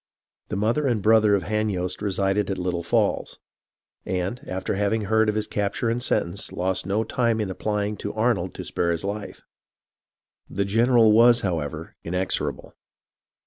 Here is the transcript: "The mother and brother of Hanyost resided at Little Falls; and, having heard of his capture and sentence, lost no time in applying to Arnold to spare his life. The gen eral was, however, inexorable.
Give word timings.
"The 0.49 0.55
mother 0.55 0.87
and 0.87 0.99
brother 0.99 1.35
of 1.35 1.43
Hanyost 1.43 2.01
resided 2.01 2.49
at 2.49 2.57
Little 2.57 2.81
Falls; 2.81 3.37
and, 4.03 4.39
having 4.39 5.01
heard 5.01 5.29
of 5.29 5.35
his 5.35 5.45
capture 5.45 5.91
and 5.91 6.01
sentence, 6.01 6.51
lost 6.51 6.87
no 6.87 7.03
time 7.03 7.39
in 7.39 7.51
applying 7.51 7.97
to 7.97 8.11
Arnold 8.15 8.55
to 8.55 8.63
spare 8.63 8.89
his 8.89 9.03
life. 9.03 9.41
The 10.49 10.65
gen 10.65 10.87
eral 10.87 11.11
was, 11.11 11.41
however, 11.41 11.97
inexorable. 12.03 12.73